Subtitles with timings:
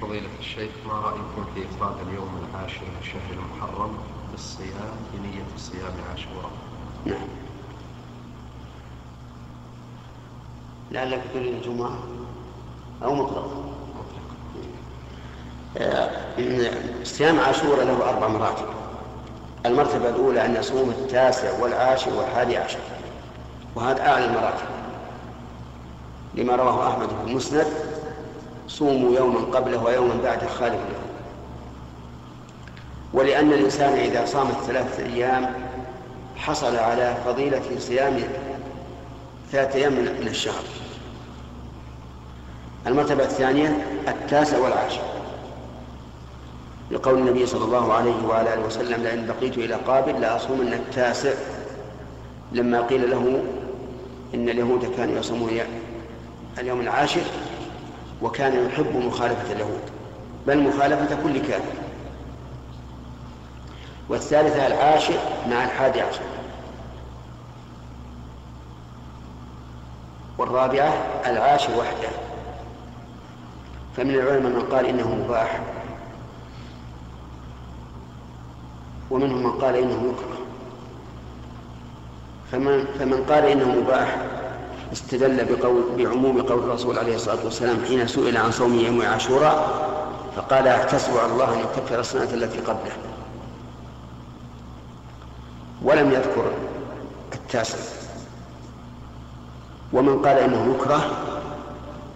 [0.00, 3.96] فضيلة الشيخ ما رأيكم في إفراد اليوم العاشر من شهر المحرم
[4.30, 6.50] بالصيام بنية الصيام عاشوراء؟
[7.06, 7.28] نعم.
[10.90, 11.98] لعلك تريد الجمعة
[13.04, 13.64] أو مطلق.
[15.76, 16.10] آه،
[17.04, 18.66] صيام عاشوراء له أربع مراتب.
[19.66, 22.78] المرتبة الأولى أن يصوم التاسع والعاشر والحادي عشر.
[23.74, 24.66] وهذا أعلى المراتب.
[26.34, 27.66] لما رواه أحمد في المسند
[28.68, 31.02] صوموا يوما قبله ويوما بعده خالف له
[33.12, 35.54] ولأن الإنسان إذا صام ثلاثة أيام
[36.36, 38.18] حصل على فضيلة صيام
[39.52, 40.62] ثلاثة أيام من الشهر.
[42.86, 45.02] المرتبة الثانية التاسع والعاشر.
[46.90, 51.32] لقول النبي صلى الله عليه وعلى آله وسلم لئن بقيت إلى قابل لأصومن التاسع.
[52.52, 53.42] لما قيل له
[54.34, 55.50] إن اليهود كانوا يصومون
[56.58, 57.22] اليوم العاشر
[58.22, 59.82] وكان يحب مخالفة اليهود
[60.46, 61.74] بل مخالفة كل كافر.
[64.08, 65.18] والثالثة العاشر
[65.50, 66.22] مع الحادي عشر.
[70.38, 70.92] والرابعة
[71.26, 72.08] العاشر وحده.
[73.96, 75.60] فمن العلماء من قال إنه مباح
[79.10, 80.38] ومنهم من قال إنه يكره.
[82.52, 84.16] فمن, فمن قال إنه مباح
[84.92, 89.88] استدل بقول بعموم قول الرسول عليه الصلاة والسلام حين سئل عن صوم يوم عاشوراء
[90.36, 92.92] فقال احتسب على الله أن يكفر السنة التي قبله.
[95.82, 96.52] ولم يذكر
[97.34, 97.78] التاسع.
[99.92, 101.10] ومن قال إنه يكره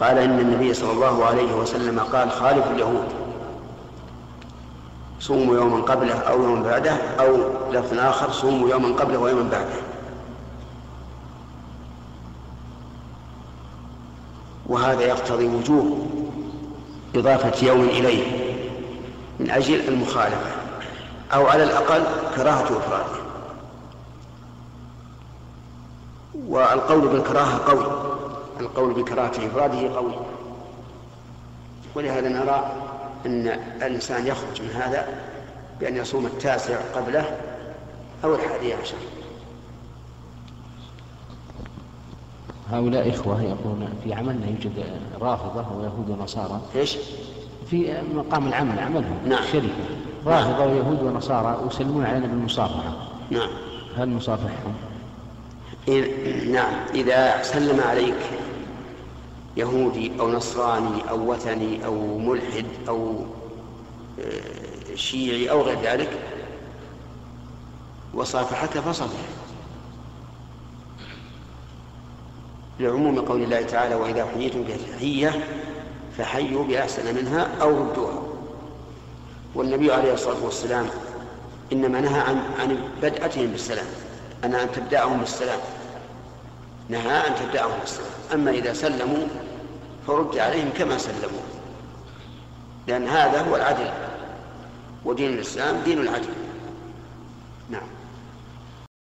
[0.00, 3.08] قال إن النبي صلى الله عليه وسلم قال خالف اليهود.
[5.20, 7.36] صوموا يوما قبله أو يوما بعده أو
[7.72, 9.89] لفظ آخر صوموا يوما قبله ويوما بعده.
[14.70, 16.10] وهذا يقتضي وجوب
[17.14, 18.56] إضافة يوم إليه
[19.40, 20.50] من أجل المخالفة
[21.34, 22.02] أو على الأقل
[22.36, 23.20] كراهة إفراده.
[26.48, 27.86] والقول بالكراهة قوي.
[28.60, 30.14] القول بكراهة إفراده قوي.
[31.94, 32.72] ولهذا نرى
[33.26, 33.46] أن
[33.82, 35.08] الإنسان يخرج من هذا
[35.80, 37.36] بأن يصوم التاسع قبله
[38.24, 38.96] أو الحادي عشر.
[42.72, 44.84] هؤلاء إخوة يقولون في عملنا يوجد
[45.20, 46.96] رافضة ويهود ونصارى إيش؟
[47.70, 49.42] في مقام العمل عملهم نعم.
[49.52, 49.68] شركة
[50.26, 52.96] رافضة ويهود ونصارى يسلمون علينا بالمصافحة
[53.30, 53.48] نعم
[53.96, 54.74] هل نصافحهم؟
[55.88, 56.04] إذ
[56.52, 58.30] نعم إذا سلم عليك
[59.56, 63.14] يهودي أو نصراني أو وثني أو ملحد أو
[64.20, 66.10] آه، شيعي أو غير ذلك
[68.14, 69.18] وصافحك فصفح
[72.80, 75.44] لعموم قول الله تعالى وإذا حييتم بتحية
[76.18, 78.22] فحيوا بأحسن منها أو ردوها.
[79.54, 80.86] والنبي عليه الصلاة والسلام
[81.72, 83.86] إنما نهى عن عن بدأتهم بالسلام
[84.44, 85.60] أن أن تبدأهم بالسلام.
[86.88, 88.10] نهى أن تبدأهم بالسلام.
[88.34, 89.26] أما إذا سلموا
[90.06, 91.40] فرد عليهم كما سلموا.
[92.88, 93.90] لأن هذا هو العدل
[95.04, 96.28] ودين الإسلام دين العدل.
[97.70, 97.99] نعم.